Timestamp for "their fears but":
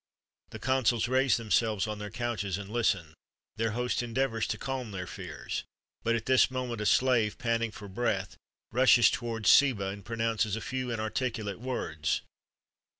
4.89-6.15